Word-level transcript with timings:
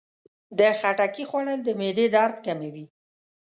د 0.59 0.59
خټکي 0.79 1.23
خوړل 1.29 1.59
د 1.63 1.69
معدې 1.79 2.07
درد 2.15 2.37
کموي. 2.45 2.85